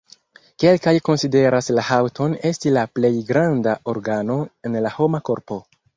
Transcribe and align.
Kelkaj 0.61 0.93
konsideras 1.09 1.69
la 1.79 1.83
haŭton 1.89 2.33
esti 2.51 2.73
la 2.79 2.85
plej 2.95 3.13
granda 3.29 3.77
organo 3.95 4.39
en 4.71 4.79
la 4.87 4.95
homa 4.97 5.21
korpo. 5.31 5.61